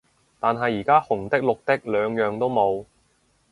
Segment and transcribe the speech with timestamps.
[0.39, 2.87] 但係而家紅的綠的兩樣都冇